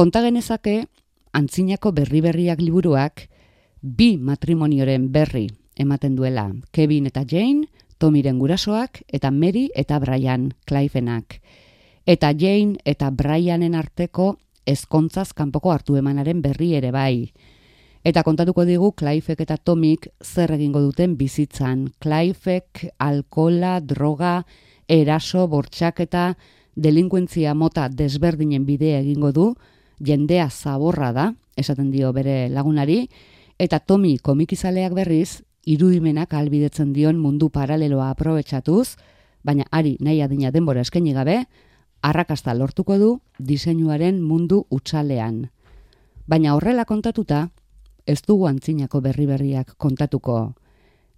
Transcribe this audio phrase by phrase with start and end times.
[0.00, 0.86] Konta genezake,
[1.36, 3.26] antzinako berri-berriak liburuak,
[3.84, 5.42] bi matrimonioren berri
[5.76, 7.66] ematen duela, Kevin eta Jane,
[8.00, 11.36] Tomiren gurasoak, eta Mary eta Brian, Clivenak.
[12.08, 17.34] Eta Jane eta Brianen arteko ezkontzaz kanpoko hartu emanaren berri ere bai.
[18.00, 21.90] Eta kontatuko digu Clivek eta Tomik zer egingo duten bizitzan.
[22.00, 24.46] Clivek alkola, droga,
[24.88, 26.38] eraso, bortxaketa,
[26.74, 29.50] delinkuentzia mota desberdinen bidea egingo du,
[30.00, 33.08] jendea zaborra da, esaten dio bere lagunari,
[33.58, 38.96] eta Tomi komikizaleak berriz, irudimenak albidetzen dion mundu paraleloa aprobetsatuz,
[39.44, 41.44] baina ari nahi adina denbora eskaini gabe,
[42.02, 45.50] arrakasta lortuko du diseinuaren mundu utxalean.
[46.26, 47.48] Baina horrela kontatuta,
[48.06, 50.54] ez dugu antzinako berri berriak kontatuko.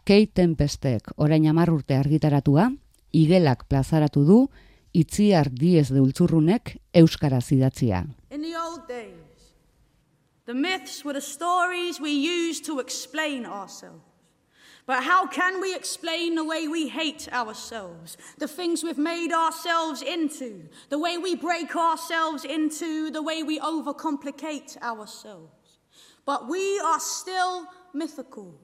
[0.05, 2.73] Kate Tempestek orain amar urte argitaratua,
[3.13, 4.39] igelak plazaratu du,
[4.95, 5.91] itziar diez
[6.95, 8.07] euskara zidatzia.
[8.31, 9.55] In the old days,
[10.47, 14.03] the myths were the stories we used to explain ourselves.
[14.85, 20.03] But how can we explain the way we hate ourselves, the things we've made ourselves
[20.03, 25.79] into, the way we break ourselves into, the way we overcomplicate ourselves?
[26.27, 28.55] But we are still mythical.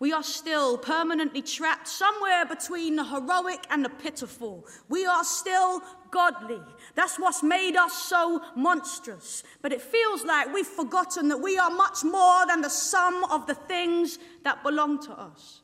[0.00, 4.64] We are still permanently trapped somewhere between the heroic and the pitiful.
[4.88, 5.82] We are still
[6.12, 6.60] godly.
[6.94, 9.42] That's what's made us so monstrous.
[9.60, 13.48] But it feels like we've forgotten that we are much more than the sum of
[13.48, 15.62] the things that belong to us.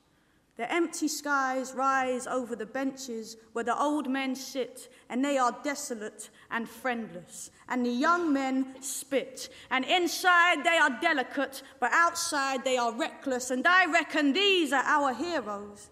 [0.56, 5.56] The empty skies rise over the benches where the old men sit, and they are
[5.64, 7.50] desolate and friendless.
[7.68, 13.50] And the young men spit, and inside they are delicate, but outside they are reckless.
[13.50, 15.90] And I reckon these are our heroes.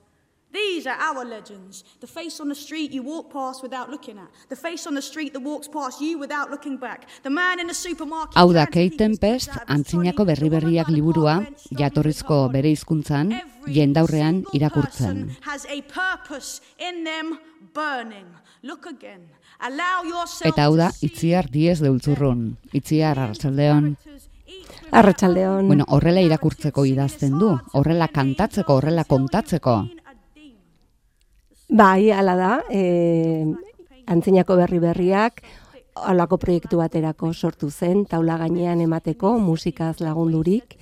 [0.52, 1.84] These are our legends.
[2.00, 4.28] The face on the street you walk past without looking at.
[4.50, 7.08] The face on the street that walks past you without looking back.
[7.22, 8.36] The man in the supermarket.
[8.36, 11.38] Hau da Kate Tempest, antzinako berri-berriak liburua,
[11.70, 13.32] jatorrizko bere hizkuntzan,
[13.66, 15.30] jendaurrean irakurtzen.
[15.42, 17.38] Has a purpose in them
[17.72, 18.28] burning.
[18.62, 19.30] Look again.
[19.58, 22.58] Allow yourself Eta hau da, to see itziar diez deultzurrun.
[22.72, 23.96] Itziar, arratsaldeon.
[24.92, 25.66] Arratsaldeon.
[25.66, 29.80] Bueno, horrela irakurtzeko idazten du, horrela kantatzeko, horrela kontatzeko.
[31.72, 33.46] Bai, hala da, e,
[34.04, 35.38] antzinako berri berriak,
[35.96, 40.76] alako proiektu baterako sortu zen, taula gainean emateko, musikaz lagundurik,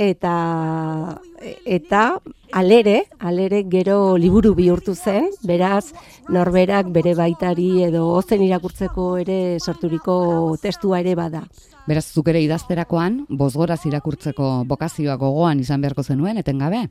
[0.00, 1.20] eta
[1.68, 2.02] eta
[2.52, 5.92] alere, alere gero liburu bihurtu zen, beraz,
[6.32, 11.44] norberak bere baitari edo ozen irakurtzeko ere sorturiko testua ere bada.
[11.84, 16.86] Beraz, zuk ere idazterakoan, bozgoraz irakurtzeko bokazioa gogoan izan beharko zenuen, etengabe?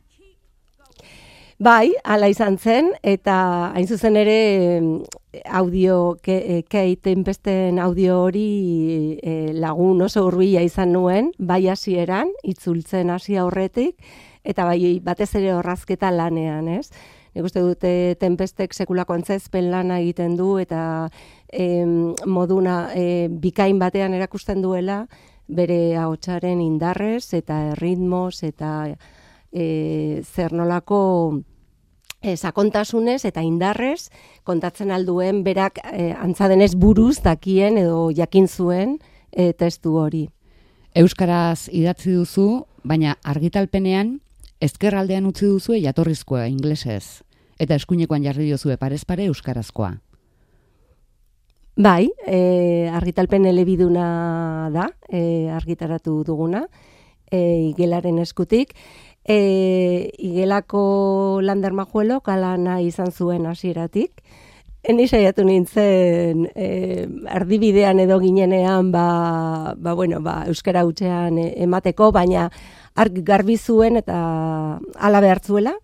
[1.62, 3.34] Bai, hala izan zen, eta
[3.76, 4.38] hain zuzen ere
[5.46, 12.32] audio, ke, e, Kate Tempesten audio hori e, lagun oso hurbila izan nuen, bai hasieran
[12.42, 13.94] itzultzen hasi aurretik,
[14.42, 16.90] eta bai batez ere horrazketa lanean, ez?
[17.36, 21.12] Nik uste dute Tempestek sekulako antzezpen lana egiten du, eta
[21.54, 25.04] em, moduna e, bikain batean erakusten duela,
[25.46, 28.74] bere ahotsaren indarrez, eta ritmos, eta
[29.54, 31.44] e, zer nolako
[32.22, 34.10] e, sakontasunez eta indarrez
[34.44, 39.00] kontatzen alduen berak e, antzadenez buruz dakien edo jakin zuen
[39.32, 40.28] e, testu hori.
[40.96, 44.20] Euskaraz idatzi duzu, baina argitalpenean
[44.62, 47.24] ezkerraldean utzi duzu jatorrizkoa inglesez.
[47.62, 49.94] Eta eskuinekoan jarri diozue parez pare euskarazkoa.
[51.82, 56.66] Bai, e, argitalpen elebiduna da, e, argitaratu duguna,
[57.32, 58.76] e, igelaren eskutik.
[59.24, 64.24] E, igelako lander majuelo kalana izan zuen hasieratik.
[64.82, 72.10] Eni saiatu nintzen e, erdibidean edo ginenean ba, ba, bueno, ba, euskara hutsean e, emateko,
[72.12, 72.50] baina
[72.98, 74.18] arg garbi zuen eta
[74.98, 75.76] hala behartzuela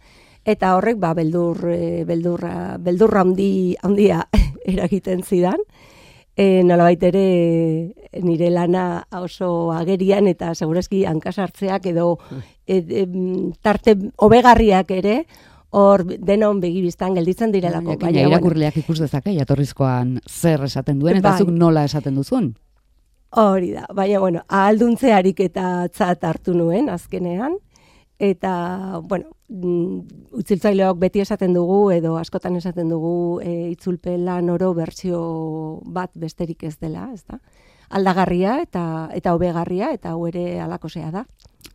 [0.47, 4.23] eta horrek ba, beldur, e, beldurra, beldurra handi, handia
[4.65, 5.61] eragiten zidan.
[6.37, 7.27] E, nolabait ere
[8.23, 12.17] nire lana oso agerian eta segurazki hankasartzeak edo
[12.65, 13.05] e, e,
[13.61, 15.25] tarte hobegarriak ere
[15.69, 17.97] hor denon begibistan gelditzen direlako.
[17.99, 21.39] Baina irakurleak ikus dezake jatorrizkoan zer esaten duen eta Bai.
[21.43, 22.53] zuk nola esaten duzun.
[23.37, 27.57] Hori da, baina, bueno, ahalduntzearik eta tzat hartu nuen, azkenean,
[28.23, 34.73] eta, bueno, mm, utziltzaileok beti esaten dugu, edo askotan esaten dugu, e, itzulpen lan oro
[34.73, 35.19] bertsio
[35.83, 37.41] bat besterik ez dela, ez da?
[37.89, 41.25] Aldagarria eta eta hobegarria eta hau ere alakosea da.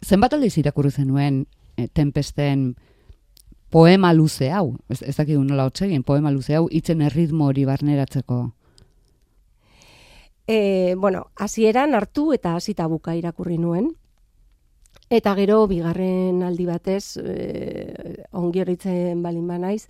[0.05, 1.44] Zenbat aldiz irakurri zenuen
[1.76, 2.75] e, Tempesten
[3.73, 8.43] poema luze hau, ez, ez dakit nola hotsegin, poema luze hau, itzen erritmo hori barneratzeko.
[10.47, 13.88] E, bueno, hasieran hartu eta hasita buka irakurri nuen.
[15.08, 19.87] Eta gero, bigarren aldi batez, e, ongi horitzen balin banaiz,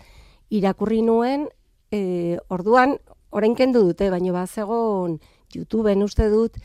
[0.51, 1.49] irakurri nuen,
[1.91, 2.97] e, orduan,
[3.31, 5.19] orain kendu dute, baina bat zegoen
[5.57, 6.59] YouTubeen uste dut,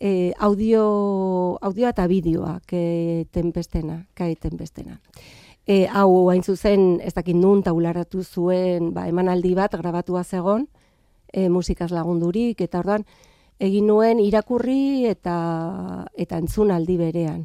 [0.00, 5.00] e, audio, audio eta bideoak e, tempestena, kai tempestena.
[5.66, 10.68] E, hau hain zuzen, ez dakit nun taularatu zuen, ba, emanaldi bat grabatua zegon,
[11.32, 13.04] e, musikaz lagundurik, eta orduan,
[13.60, 15.36] egin nuen irakurri eta
[16.18, 17.44] eta entzunaldi berean.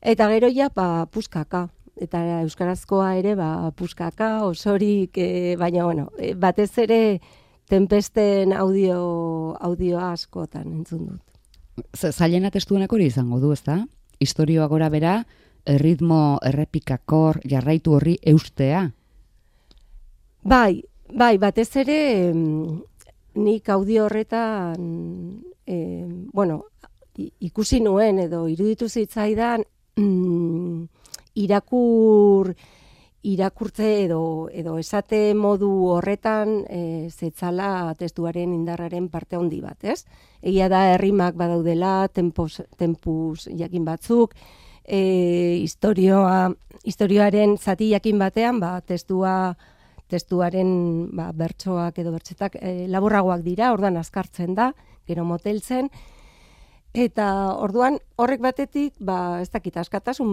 [0.00, 1.66] Eta gero ja ba puskaka
[2.00, 7.20] eta euskarazkoa ere ba puskaka osorik e, baina bueno, e, batez ere
[7.68, 11.22] tempesten audio audioa askotan entzun dut.
[11.92, 13.82] Zailena testuenak hori izango du, ezta?
[14.20, 15.16] Historioa gora bera,
[15.66, 18.86] ritmo errepikakor jarraitu horri eustea.
[20.46, 21.98] Bai, bai, batez ere
[23.36, 26.62] nik audio horretan e, bueno,
[27.18, 29.64] ikusi nuen edo iruditu zitzaidan
[29.96, 30.86] mm,
[31.34, 32.54] irakur
[33.26, 34.20] irakurtze edo
[34.54, 40.04] edo esate modu horretan e, zetzala testuaren indarraren parte handi bat, ez?
[40.42, 44.36] Egia da herrimak badaudela, tempos, tempus jakin batzuk,
[44.84, 45.00] e,
[45.62, 46.52] historioa,
[46.84, 49.56] historioaren zati jakin batean, ba, testua
[50.06, 50.68] testuaren
[51.18, 54.70] ba, bertsoak edo bertsetak e, laburragoak dira, orduan azkartzen da,
[55.06, 55.90] gero moteltzen,
[56.94, 57.26] eta
[57.58, 60.30] orduan horrek batetik, ba, ez dakit, askatasun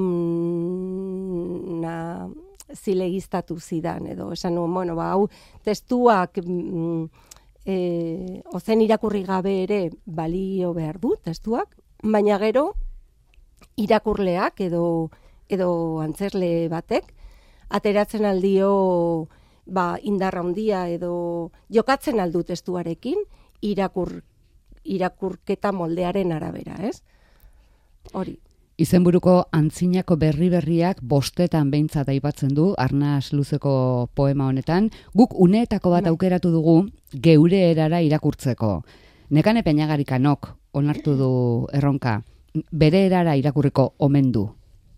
[1.82, 1.96] na,
[2.72, 5.28] zilegiztatu zidan, edo esan nuen, bueno, ba, hau
[5.64, 7.06] testuak mm,
[7.66, 12.74] e, ozen irakurri gabe ere balio behar du, testuak, baina gero
[13.80, 15.10] irakurleak edo,
[15.50, 15.70] edo
[16.04, 17.14] antzerle batek,
[17.74, 19.28] ateratzen aldio
[19.66, 23.24] ba, indarra handia edo jokatzen aldu testuarekin
[23.64, 24.22] irakur,
[24.84, 27.02] irakurketa moldearen arabera, ez?
[28.14, 28.38] Hori.
[28.74, 36.04] Izenburuko antzinako berri berriak bostetan behintzat aipatzen du, arnaz luzeko poema honetan, guk uneetako bat
[36.04, 36.10] bai.
[36.10, 38.82] aukeratu dugu geure erara irakurtzeko.
[39.30, 42.24] Nekane peñagarikanok onartu du erronka,
[42.72, 44.50] bere erara irakurriko omen du.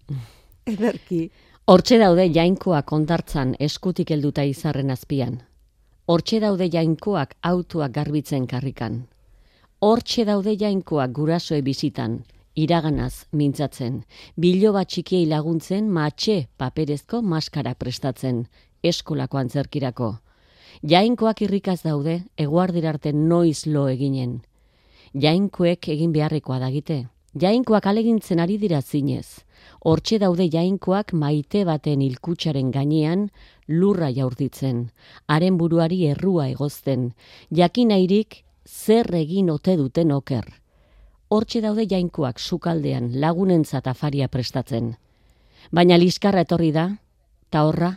[0.66, 1.30] Ederki.
[1.68, 5.42] Hortxe daude jainkoak ondartzan eskutik helduta izarren azpian.
[6.08, 9.08] Hortxe daude jainkoak autuak garbitzen karrikan.
[9.82, 12.22] Hortxe daude jainkoak gurasoe bizitan,
[12.56, 14.04] iraganaz mintzatzen,
[14.36, 18.46] bilo bat txikiei laguntzen matxe paperezko maskara prestatzen,
[18.84, 20.12] eskolako antzerkirako.
[20.84, 24.42] Jainkoak irrikaz daude, eguardirarte noiz lo eginen.
[25.14, 27.06] Jainkoek egin beharrekoa dagite.
[27.40, 29.46] Jainkoak alegintzen ari dira zinez
[29.86, 33.28] hortxe daude jainkoak maite baten ilkutsaren gainean
[33.68, 34.90] lurra jaurtitzen,
[35.28, 37.12] haren buruari errua egozten,
[37.52, 40.46] jakinairik zer egin ote duten oker.
[41.28, 44.92] Hortxe daude jainkoak sukaldean lagunentzat afaria prestatzen.
[45.74, 47.00] Baina liskarra etorri da,
[47.50, 47.96] ta horra,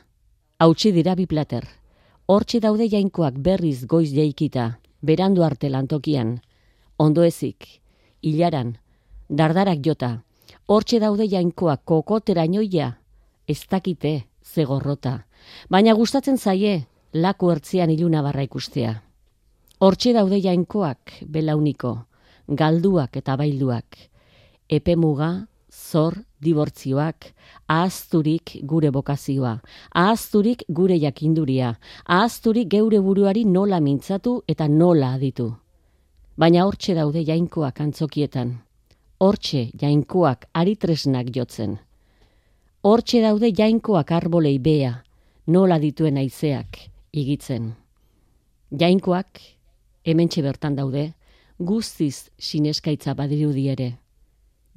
[0.58, 1.66] hautsi dira bi plater.
[2.26, 6.38] Hortxe daude jainkoak berriz goiz jaikita, berandu arte lantokian,
[6.96, 7.68] ondoezik,
[8.24, 8.78] hilaran,
[9.28, 10.22] dardarak jota,
[10.66, 12.94] hortxe daude jainkoak kokotera inoia,
[13.46, 15.26] ez dakite zegorrota,
[15.68, 19.02] baina gustatzen zaie laku ertzean iluna barra ikustea.
[19.84, 22.07] Hortxe daude jainkoak belauniko,
[22.48, 23.98] galduak eta bailduak,
[24.68, 27.32] epemuga, zor, dibortzioak,
[27.68, 29.58] ahazturik gure bokazioa,
[29.94, 31.74] ahazturik gure jakinduria,
[32.06, 35.52] ahazturik geure buruari nola mintzatu eta nola aditu.
[36.38, 38.54] Baina hortxe daude jainkoak antzokietan,
[39.18, 41.78] hortxe jainkoak aritresnak jotzen.
[42.82, 45.02] Hortxe daude jainkoak arbolei bea,
[45.46, 46.78] nola dituen aizeak
[47.12, 47.74] igitzen.
[48.70, 49.40] Jainkoak,
[50.04, 51.17] hemen bertan daude,
[51.58, 53.98] guztiz sineskaitza badirudi ere.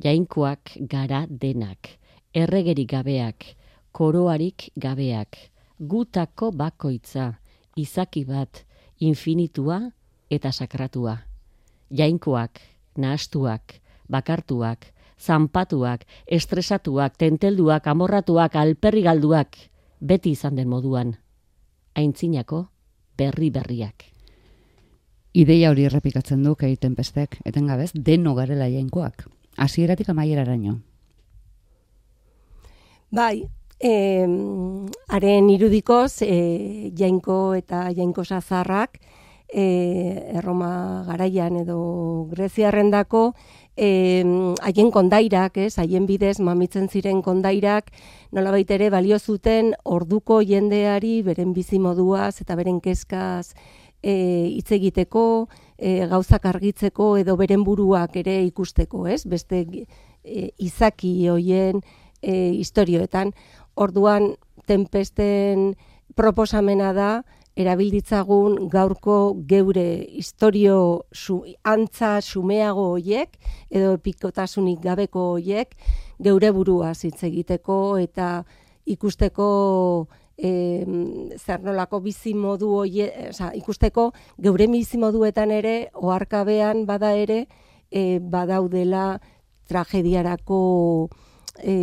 [0.01, 1.97] Jainkoak gara denak,
[2.33, 3.45] erregerik gabeak,
[3.93, 5.37] koroarik gabeak,
[5.77, 7.35] gutako bakoitza,
[7.77, 8.63] izaki bat,
[8.99, 9.91] infinitua
[10.29, 11.19] eta sakratua.
[11.91, 12.59] Jainkoak,
[12.97, 13.77] nahastuak,
[14.09, 14.87] bakartuak,
[15.21, 19.57] zanpatuak, estresatuak, tentelduak, amorratuak, alperri galduak,
[20.01, 21.13] beti izan den moduan.
[21.93, 22.65] Aintzinako
[23.17, 24.10] berri berriak.
[25.31, 29.29] Ideia hori errepikatzen du egiten pestek, etengabez, deno garela jainkoak.
[29.55, 30.75] Hasieratik amaieraraino.
[33.11, 33.47] Bai,
[33.79, 34.27] eh,
[35.07, 38.99] haren irudikoz, eh, jainko eta jainko sazarrak,
[39.53, 43.33] eh, Erroma garaian edo Greziarrendako,
[43.77, 47.89] haien kondairak, ez, haien bidez mamitzen ziren kondairak,
[48.31, 53.55] nola ere balio zuten orduko jendeari beren bizimoduaz eta beren kezkaz
[54.09, 59.23] hitz egiteko, e, gauzak argitzeko edo beren buruak ere ikusteko, ez?
[59.25, 59.65] Beste
[60.23, 61.81] e, izaki hoien
[62.21, 63.33] e, historioetan.
[63.75, 64.33] Orduan,
[64.67, 65.73] tempesten
[66.15, 67.11] proposamena da,
[67.59, 69.15] erabilditzagun gaurko
[69.47, 73.35] geure historio su, antza sumeago hoiek
[73.69, 75.75] edo epikotasunik gabeko hoiek
[76.23, 78.43] geure burua hitz egiteko eta
[78.85, 80.07] ikusteko
[80.41, 80.85] e,
[81.37, 87.45] zer nolako bizi modu oza, ikusteko geure bizi moduetan ere oharkabean bada ere
[87.91, 89.19] e, badaudela
[89.69, 90.61] tragediarako
[91.63, 91.75] e,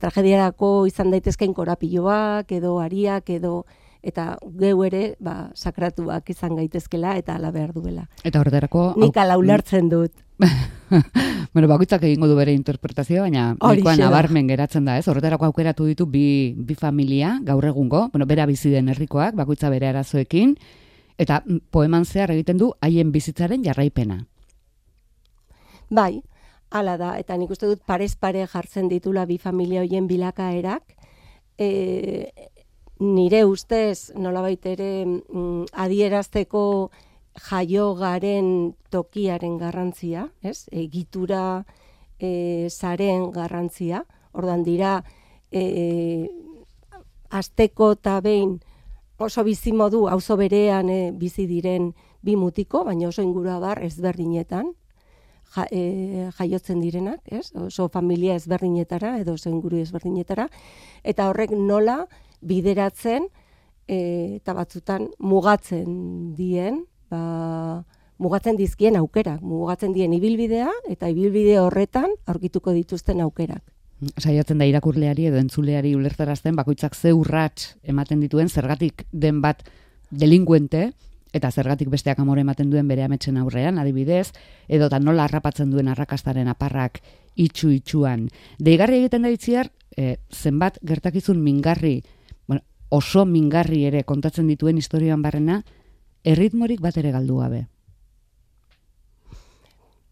[0.00, 3.64] tragediarako izan daitezkein korapiloak edo ariak edo
[4.06, 8.06] eta geu ere ba, sakratuak izan gaitezkela eta ala behar duela.
[8.22, 8.92] Eta orderako...
[9.02, 10.14] Nik ala ulertzen dut.
[11.54, 15.08] bueno, bakoitzak egingo du bere interpretazioa, baina nikoa nabarmen geratzen da, ez?
[15.10, 19.90] Horretarako aukeratu ditu bi, bi familia, gaur egungo, bueno, bera bizi den herrikoak, bakoitza bere
[19.90, 20.54] arazoekin,
[21.18, 21.42] eta
[21.74, 24.22] poeman zehar egiten du haien bizitzaren jarraipena.
[25.90, 26.20] Bai,
[26.70, 30.94] hala da, eta nik uste dut parez pare jartzen ditula bi familia hoien bilakaerak,
[31.58, 32.30] e,
[32.98, 36.90] nire ustez nolabait ere mm, adierazteko
[37.36, 40.66] jaio garen tokiaren garrantzia, ez?
[40.72, 41.64] Egitura
[42.18, 44.04] e, zaren garrantzia.
[44.32, 45.02] Ordan dira
[45.52, 46.28] e,
[47.30, 48.58] asteko ta behin
[49.18, 54.72] oso bizi modu auzo berean e, bizi diren bi mutiko, baina oso ingurua bar ezberdinetan
[55.54, 57.52] ja, e, jaiotzen direnak, ez?
[57.54, 60.48] Oso familia ezberdinetara edo oso inguru ezberdinetara
[61.04, 62.06] eta horrek nola
[62.40, 63.28] bideratzen
[63.86, 67.84] e, eta batzutan mugatzen dien, ba,
[68.18, 73.62] mugatzen dizkien aukerak, mugatzen dien ibilbidea eta ibilbide horretan aurkituko dituzten aukerak.
[74.20, 79.62] Saiatzen da irakurleari edo entzuleari ulertarazten bakoitzak ze urrats ematen dituen zergatik den bat
[80.10, 80.90] delinguente
[81.32, 84.30] eta zergatik besteak amore ematen duen bere ametsen aurrean, adibidez,
[84.68, 87.00] edo da nola harrapatzen duen arrakastaren aparrak
[87.36, 88.28] itxu itxuan.
[88.58, 92.02] Deigarri egiten da itziar, e, zenbat gertakizun mingarri
[92.88, 95.62] oso mingarri ere kontatzen dituen historioan barrena,
[96.24, 97.66] erritmorik bat ere galdu gabe.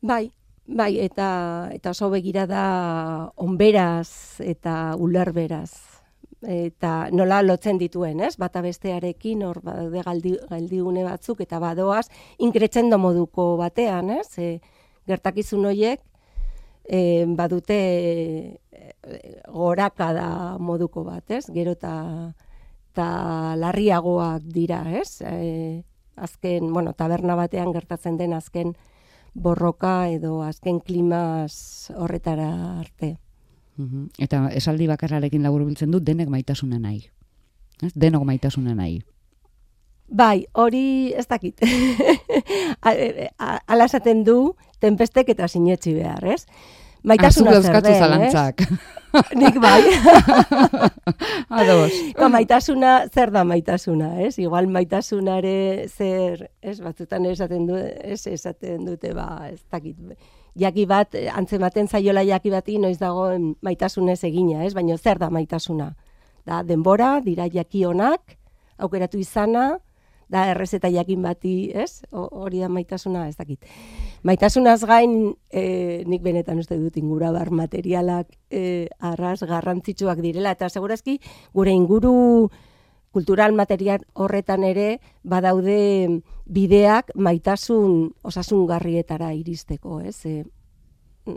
[0.04, 0.28] Bai,
[0.66, 2.64] bai, eta, eta oso begira da
[3.36, 5.72] onberaz eta ulerberaz.
[6.44, 8.34] Eta nola lotzen dituen, ez?
[8.36, 14.28] Bata bestearekin, hor bade galdi, galdiune batzuk, eta badoaz, inkretzen moduko batean, ez?
[14.36, 14.60] E,
[15.08, 16.02] gertakizun horiek,
[16.84, 18.92] e, badute e,
[19.48, 20.28] goraka da
[20.58, 21.46] moduko bat, ez?
[21.48, 21.94] Gero eta
[22.94, 25.18] eta larriagoak dira, ez?
[25.26, 25.82] E,
[26.14, 28.76] azken, bueno, taberna batean gertatzen den azken
[29.34, 33.16] borroka edo azken klimaz horretara arte.
[34.22, 37.02] Eta esaldi bakarrarekin labur biltzen du denek maitasuna nahi.
[37.82, 37.90] Ez?
[37.98, 39.00] Denok maitasuna nahi.
[40.06, 41.58] Bai, hori ez dakit.
[43.66, 46.44] Ala esaten du, tempestek eta sinetxi behar, ez?
[47.04, 48.62] Maitasuna zer den, zalantzak.
[49.40, 49.82] Nik bai.
[51.60, 51.92] Ados.
[52.16, 54.38] Ba, maitasuna, zer da maitasuna, ez?
[54.42, 60.00] Igual maitasunare zer, ez, batzutan esaten du, ez, esaten dute, ba, ez dakit.
[60.58, 63.28] Jaki bat, antzematen zaiola jaki bati, noiz dago
[63.62, 64.72] maitasunez egina, ez?
[64.74, 65.92] Baina zer da maitasuna?
[66.48, 68.38] Da, denbora, dira jaki honak,
[68.78, 69.74] aukeratu izana,
[70.28, 72.02] da errezeta jakin bati, ez?
[72.12, 73.64] Hori da maitasuna, ez dakit.
[74.24, 80.68] Maitasunaz gain, e, nik benetan uste dut ingura bar materialak e, arras garrantzitsuak direla, eta
[80.68, 81.18] segurazki
[81.52, 82.50] gure inguru
[83.14, 90.18] kultural material horretan ere badaude bideak maitasun osasungarrietara iristeko, ez?
[90.26, 90.42] E,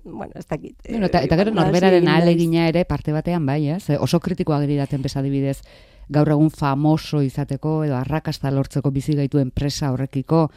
[0.04, 0.76] bueno, ez dakit.
[0.90, 3.86] Bueno, eta, eta gero norberaren alegina ere parte batean bai, ez?
[4.00, 5.62] Oso kritikoa geriraten besadibidez
[6.10, 10.48] gaur egun famoso izateko edo arrakasta lortzeko bizi gaitu enpresa horrekiko,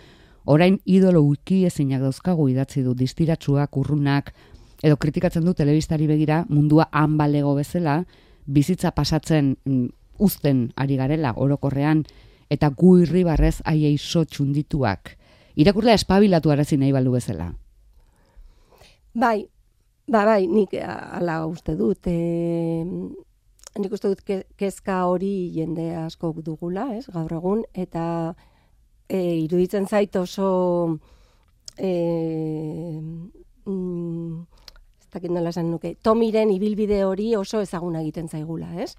[0.45, 4.33] orain idolo wiki ezinak dauzkagu idatzi du distiratsuak, urrunak,
[4.83, 8.05] edo kritikatzen du telebistari begira mundua han balego bezala,
[8.47, 9.87] bizitza pasatzen mm,
[10.19, 12.05] uzten ari garela orokorrean,
[12.51, 15.17] eta gu irribarrez aiei txundituak.
[15.57, 17.53] Irakurlea espabilatu arazi nahi baldu bezala.
[19.15, 19.47] Bai,
[20.09, 22.07] ba, bai, nik ala uste dut.
[22.07, 22.15] E,
[23.79, 24.23] nik uste dut
[24.59, 28.35] kezka hori jende asko dugula, ez, gaur egun, eta
[29.07, 30.99] e, iruditzen zait oso
[31.79, 31.93] e,
[33.67, 34.41] mm,
[34.99, 38.97] ez dakit nola esan nuke, tomiren ibilbide hori oso ezaguna egiten zaigula, ez?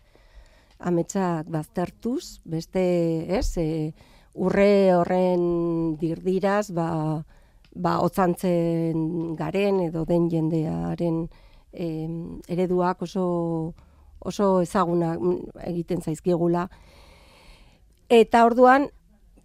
[0.80, 2.82] Ametsak baztertuz, beste,
[3.28, 3.92] ez, e,
[4.40, 6.90] urre horren dirdiraz, ba,
[7.76, 11.26] ba, otzantzen garen edo den jendearen
[11.72, 11.88] e,
[12.48, 13.26] ereduak oso
[14.22, 16.68] oso ezaguna mm, egiten zaizkigula.
[18.12, 18.90] Eta orduan,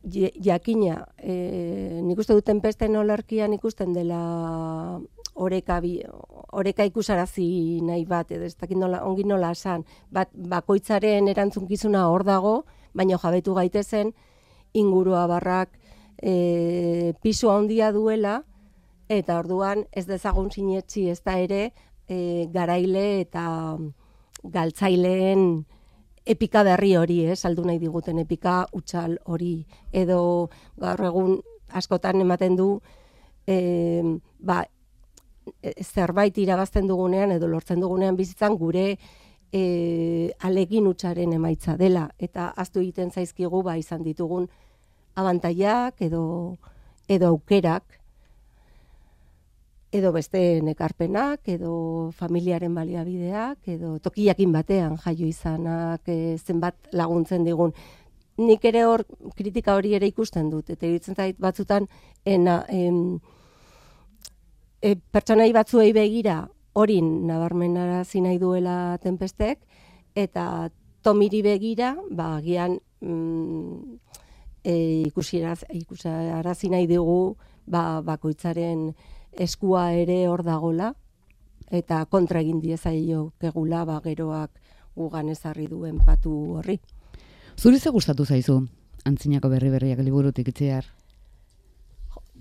[0.07, 5.01] jakina, e, nik uste duten pesten olarkian ikusten dela
[5.35, 5.99] oreka, bi,
[6.53, 12.25] oreka ikusarazi nahi bat, edo ez dakit nola, ongi nola esan, bat, bakoitzaren erantzunkizuna hor
[12.25, 12.57] dago,
[12.95, 14.15] baina jabetu gaitezen,
[14.75, 15.75] ingurua barrak
[16.23, 18.41] e, pisu handia duela,
[19.09, 21.71] eta orduan ez dezagun sinetsi ez da ere
[22.09, 23.45] e, garaile eta
[24.53, 25.65] galtzaileen
[26.27, 29.67] epika berri hori, eh, saldu nahi diguten epika utzal hori.
[29.93, 31.37] Edo gaur egun
[31.69, 32.81] askotan ematen du
[33.47, 34.65] ba,
[35.63, 38.87] e, zerbait irabazten dugunean edo lortzen dugunean bizitzan gure
[39.53, 42.09] e, alegin utzaren emaitza dela.
[42.19, 44.49] Eta aztu egiten zaizkigu ba izan ditugun
[45.17, 46.25] abantaiak edo
[47.09, 47.96] edo aukerak
[49.93, 57.73] edo beste nekarpenak, edo familiaren baliabideak, edo tokiakin batean jaio izanak, e, zenbat laguntzen digun.
[58.37, 61.87] Nik ere hor kritika hori ere ikusten dut, eta iruditzen zait batzutan
[62.25, 63.19] ena, em,
[64.83, 66.43] e, pertsonai batzuei begira
[66.77, 69.63] hori nabarmenarazi nahi duela tenpestek,
[70.15, 70.69] eta
[71.03, 73.99] tomiri begira, ba, agian mm,
[74.67, 74.75] e,
[75.07, 78.91] ikusiraz, ikusarazi nahi dugu ba, bakoitzaren
[79.39, 80.95] eskua ere hor dagola,
[81.71, 84.51] eta kontra egin diezaio kegula ba, geroak
[84.97, 86.79] gugan ezarri duen patu horri.
[87.57, 88.61] Zuri ze gustatu zaizu?
[89.05, 90.87] Antzinako berri berriak liburutik itziar.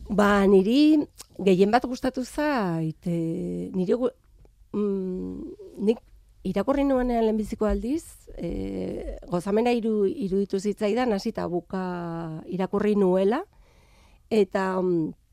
[0.10, 1.02] Ba, niri
[1.42, 6.02] gehien bat gustatu zait, e, niri mm, nik
[6.46, 13.42] irakurri nuenean lehenbiziko aldiz, e, gozamena iru, iruditu zitzaidan, hasita buka irakurri nuela,
[14.30, 15.25] eta mm,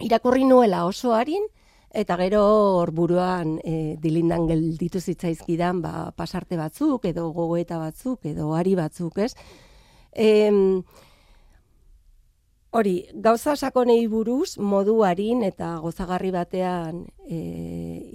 [0.00, 1.44] irakurri nuela oso harin,
[1.90, 2.42] eta gero
[2.78, 9.18] hor buruan e, dilindan gelditu zitzaizkidan ba, pasarte batzuk, edo gogoeta batzuk, edo ari batzuk,
[9.18, 9.34] ez?
[10.12, 10.82] Em,
[12.70, 17.38] Hori, gauza sakonei buruz modu harin eta gozagarri batean e,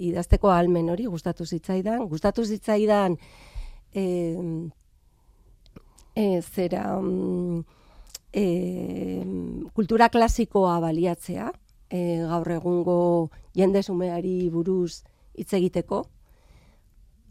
[0.08, 2.06] idazteko almen hori gustatu zitzaidan.
[2.08, 3.18] Gustatu zitzaidan
[3.92, 4.04] e,
[6.16, 6.86] e, zera
[8.32, 8.46] e,
[9.76, 11.52] kultura klasikoa baliatzea,
[11.90, 12.98] e, gaur egungo
[13.56, 15.02] jende sumeari buruz
[15.36, 16.04] hitz egiteko,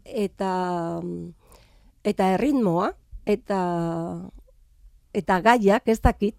[0.04, 0.52] eta,
[2.04, 2.92] eta erritmoa,
[3.26, 3.60] eta
[5.16, 6.36] eta gaiak ez dakit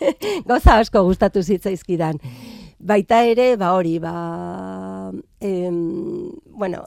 [0.50, 2.18] gauza asko gustatu zitzaizkidan.
[2.76, 6.82] Baita ere, ba hori, ba em, bueno,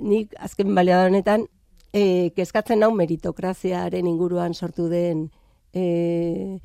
[0.00, 1.46] nik azken balea honetan
[1.92, 5.28] e, kezkatzen hau meritokraziaren inguruan sortu den
[5.74, 6.58] e,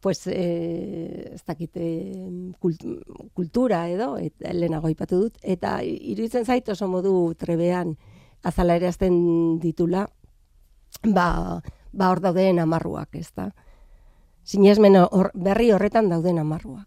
[0.00, 1.88] pues e, ez dakit e,
[2.58, 2.84] kult,
[3.34, 7.96] kultura edo eta lehenago aipatu dut eta iruditzen zait oso modu trebean
[8.42, 10.06] azala ere azten ditula
[11.02, 11.60] ba,
[11.92, 13.50] ba hor dauden amarruak, ez da.
[14.44, 16.86] Sinesmen hor, berri horretan dauden amarruak.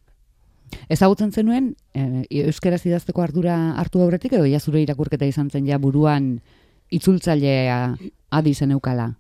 [0.90, 5.78] Ezagutzen zenuen, e, euskaraz idazteko ardura hartu aurretik edo ja zure irakurketa izan zen ja
[5.80, 6.38] buruan
[6.92, 7.80] itzultzailea
[8.32, 9.12] adi zen eukala?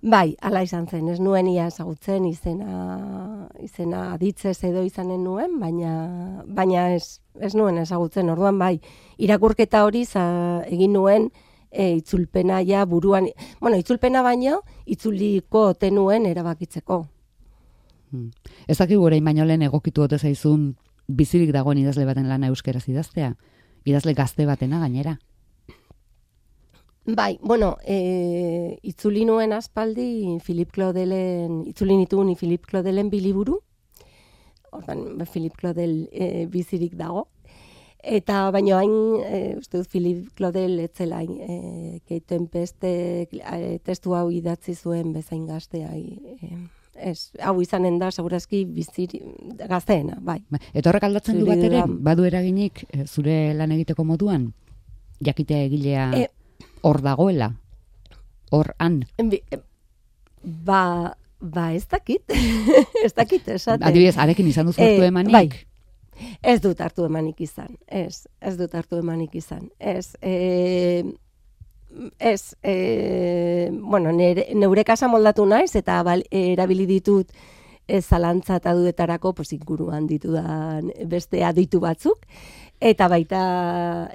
[0.00, 5.92] Bai, ala izan zen, ez nuen ia ezagutzen izena, izena aditzez edo izanen nuen, baina,
[6.48, 8.78] baina ez, ez nuen ezagutzen, orduan bai,
[9.20, 10.24] irakurketa hori za,
[10.72, 11.28] egin nuen,
[11.70, 13.28] e, itzulpena ja buruan,
[13.60, 17.02] bueno, itzulpena baino, itzuliko tenuen erabakitzeko.
[18.10, 18.30] Hmm.
[18.66, 23.34] Ez dakigu orain baino lehen egokitu ote zaizun bizirik dagoen idazle baten lana euskeraz idaztea?
[23.84, 25.18] Idazle gazte batena gainera?
[27.06, 33.58] Bai, bueno, e, itzuli nuen aspaldi Philip Claudelen, itzuli nituen ni Philip Claudelen biliburu,
[34.70, 37.28] ordan Philip Claudel e, bizirik dago,
[38.02, 38.92] Eta baino hain,
[39.26, 42.90] e, uste dut, Philip Claudel etzela hain, e, keiten peste
[43.28, 45.92] e, testu hau idatzi zuen bezain gaztea.
[45.92, 46.48] E,
[46.96, 49.20] ez, hau izanen da, segurazki, biziri,
[49.68, 50.38] gazteena, bai.
[50.72, 54.50] Eta horrek aldatzen du bat ere, badu eraginik e, zure lan egiteko moduan?
[55.20, 56.28] Jakitea egilea E,
[56.82, 57.52] hor dagoela?
[58.50, 59.04] Hor han?
[59.30, 59.58] Bi- e,
[60.42, 62.22] Ba, ba ez dakit,
[63.04, 63.84] ez dakit esaten.
[63.86, 65.32] Adibidez, arekin izan duzu Eh, hartu emanik?
[65.32, 65.50] bai.
[66.42, 71.04] Ez dut hartu emanik izan, ez, ez dut hartu emanik izan, ez, e,
[72.18, 77.32] ez, e, bueno, nere, neure kasa moldatu naiz eta bal, erabili ditut
[77.90, 82.20] ez zalantza eta dudetarako pues, inguruan ditudan beste aditu batzuk,
[82.80, 83.42] eta baita,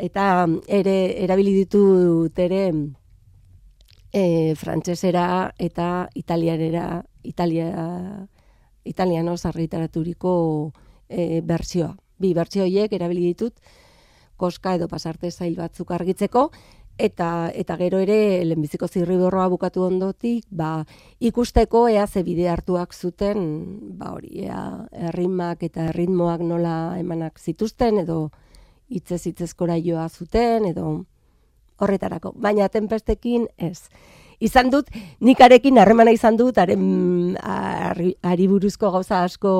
[0.02, 2.64] eta ere erabili ditut ere
[4.12, 7.70] e, frantsesera eta italianera, italia,
[8.84, 10.72] italianoz argitaraturiko
[11.10, 11.94] e, bertsioa.
[12.18, 13.60] Bi bertsio horiek erabili ditut
[14.38, 16.50] koska edo pasarte zail batzuk argitzeko
[16.98, 20.86] eta eta gero ere lehenbiziko zirriborroa bukatu ondotik, ba,
[21.20, 28.00] ikusteko ea ze bide hartuak zuten, ba hori, ea erritmak eta erritmoak nola emanak zituzten
[28.00, 28.32] edo
[28.90, 31.06] hitzez hitzezkora joa zuten edo
[31.80, 32.34] horretarako.
[32.40, 33.88] Baina tempestekin ez.
[34.44, 34.90] Izan dut,
[35.24, 39.52] nikarekin harremana izan dut, haren ari buruzko gauza asko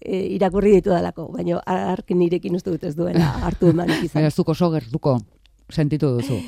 [0.00, 4.14] e, irakurri ditu dalako, baina ark nirekin uste dut ez duela hartu eman izan.
[4.14, 5.18] Baina zuko so gertuko
[5.70, 6.38] sentitu duzu.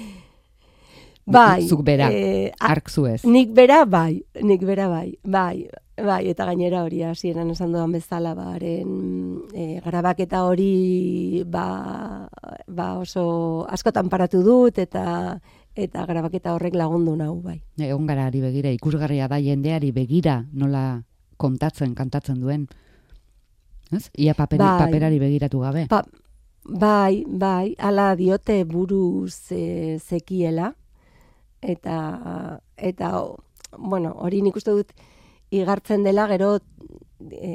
[1.29, 1.67] Bai.
[1.69, 3.21] Zuk bera, eh, a- ark zuez.
[3.29, 5.67] Nik bera bai, nik bera bai, bai,
[6.05, 12.29] bai, eta gainera hori hasieran esan dudan bezala, ba, haren e, grabaketa hori ba,
[12.67, 15.39] ba oso askotan paratu dut, eta
[15.79, 17.61] eta grabaketa horrek lagundu nau, bai.
[17.79, 21.03] Egon gara ari begira, ikusgarria da jendeari begira nola
[21.39, 22.67] kontatzen, kantatzen duen.
[23.95, 24.09] Ez?
[24.19, 24.79] Ia paperi, Bai.
[24.83, 25.87] paperari begiratu gabe.
[25.89, 26.03] Pa,
[26.65, 30.73] bai, bai, ala diote buruz e, zekiela,
[31.63, 33.13] eta, eta,
[33.79, 34.93] bueno, hori nik uste dut
[35.51, 36.59] igartzen dela gero
[37.31, 37.53] e,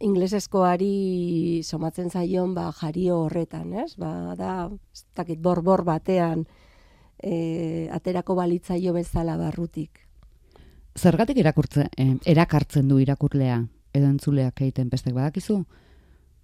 [0.00, 3.96] ingleseskoari somatzen zaion ba, jario horretan, ez?
[3.98, 6.46] Ba, da, ez dakit, bor-bor batean
[7.18, 10.04] e, aterako balitzaio bezala barrutik.
[10.98, 13.60] Zergatik irakurtze, eh, erakartzen du irakurlea
[13.94, 15.60] edo entzuleak egiten pestek badakizu?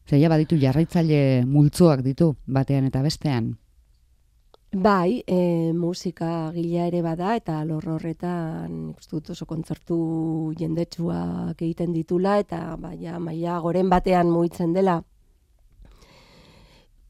[0.07, 3.55] Zeia baditu jarraitzaile multzoak ditu batean eta bestean.
[4.75, 9.99] Bai, e, musika gila ere bada eta alor horretan dut oso kontzertu
[10.59, 14.97] jendetsuak egiten ditula eta baina maila goren batean mugitzen dela.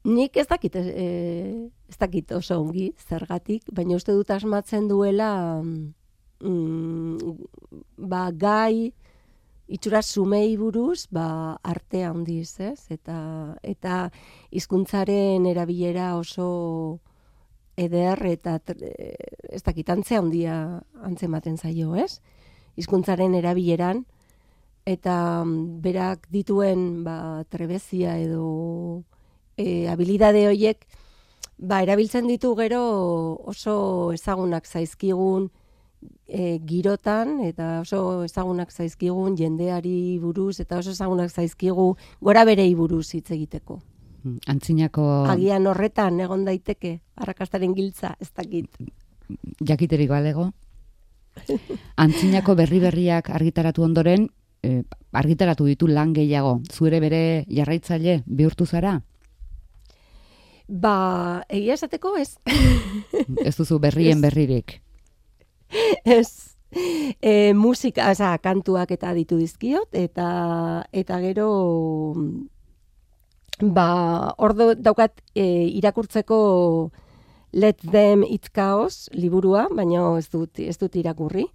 [0.05, 7.33] Nik ez dakit, e, ez dakit oso ongi zergatik, baina uste dut asmatzen duela mm,
[7.97, 8.93] ba, gai
[9.73, 12.91] itxura sumei buruz ba, arte handiz, ez?
[12.93, 14.11] Eta, eta
[14.53, 17.01] hizkuntzaren erabilera oso
[17.77, 19.15] eder eta eh,
[19.51, 20.57] ez dakit antzea handia
[21.03, 22.21] antzematen zaio, ez?
[22.77, 24.05] Hizkuntzaren erabileran
[24.85, 29.03] eta mm, berak dituen ba, trebezia edo
[29.57, 30.85] e, habilidade hoiek
[31.59, 32.83] ba, erabiltzen ditu gero
[33.49, 35.49] oso ezagunak zaizkigun
[36.29, 43.09] e, girotan eta oso ezagunak zaizkigun jendeari buruz eta oso ezagunak zaizkigu gora berei buruz
[43.15, 43.81] hitz egiteko.
[44.47, 48.69] Antzinako Agian horretan egon daiteke arrakastaren giltza, ez dakit.
[49.61, 50.51] jakiterik balego.
[51.97, 54.29] Antzinako berri berriak argitaratu ondoren,
[54.63, 54.83] eh,
[55.13, 56.61] argitaratu ditu lan gehiago.
[56.73, 59.03] Zuere bere jarraitzaile bihurtu zara?
[60.69, 62.39] Ba, egia esateko ez.
[63.45, 64.23] Ez duzu berrien Ez.
[64.23, 64.81] berririk.
[66.05, 66.57] ez.
[67.21, 72.15] E, musika, oza, kantuak eta ditu dizkiot, eta, eta gero
[73.61, 75.45] ba, ordo daukat e,
[75.79, 76.91] irakurtzeko
[77.55, 81.47] Let Them It Chaos liburua, baina ez dut, ez dut irakurri.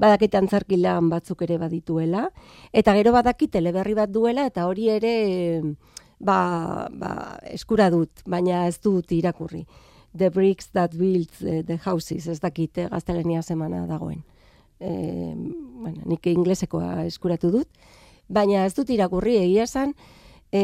[0.00, 2.28] Badakit antzarkilan batzuk ere badituela.
[2.72, 5.14] Eta gero badakit teleberri bat duela, eta hori ere
[6.20, 7.14] ba, ba,
[7.50, 9.64] eskura dut, baina ez dut irakurri.
[10.16, 14.22] The Bricks That Built eh, the Houses, ez dakit eh, gaztelania semana dagoen.
[14.80, 17.68] E, bueno, nik inglesekoa eskuratu dut,
[18.28, 19.94] baina ez dut irakurri egia esan,
[20.52, 20.62] e,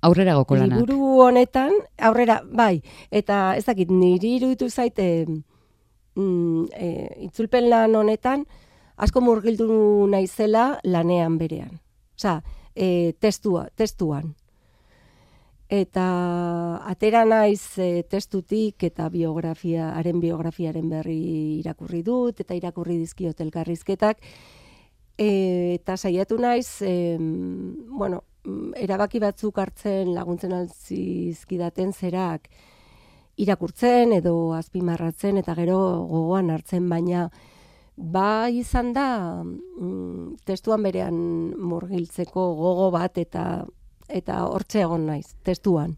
[0.00, 0.78] Aurrera goko lanak.
[0.80, 5.26] liburu honetan, aurrera, bai, eta ez dakit, niri iruditu zaite,
[6.16, 6.88] mm, e,
[7.28, 8.46] itzulpen lan honetan,
[8.96, 11.80] asko murgildu naizela lanean berean.
[12.16, 12.40] Osea,
[12.74, 14.34] e, testua, testuan.
[15.70, 16.04] Eta
[16.90, 24.18] atera naiz e, testutik eta biografia, haren biografiaren berri irakurri dut, eta irakurri dizkiot elkarrizketak,
[25.20, 28.24] e, eta saiatu naiz, e, bueno,
[28.80, 32.48] erabaki batzuk hartzen laguntzen altzizkidaten zerak
[33.40, 35.78] irakurtzen edo azpimarratzen eta gero
[36.08, 37.28] gogoan hartzen, baina
[37.96, 41.16] ba izan da mm, testuan berean
[41.56, 43.66] murgiltzeko gogo bat eta
[44.08, 45.94] eta hortze egon naiz, testuan.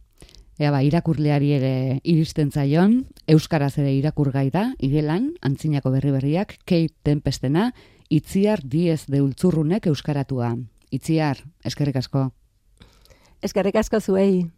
[0.61, 6.93] Ea ba, irakurleari ere iristen zaion, Euskaraz ere irakurgai da, igelan, antzinako berri berriak, Kate
[7.09, 7.71] Tempestena,
[8.13, 10.51] Itziar Diez de Ultzurrunek euskaratua.
[10.93, 12.27] Itziar, eskerrik asko.
[13.41, 14.51] Eskerrik asko zuei.